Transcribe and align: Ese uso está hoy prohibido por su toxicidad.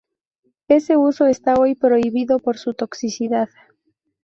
Ese 0.67 0.97
uso 0.97 1.27
está 1.27 1.53
hoy 1.59 1.75
prohibido 1.75 2.39
por 2.39 2.57
su 2.57 2.73
toxicidad. 2.73 3.49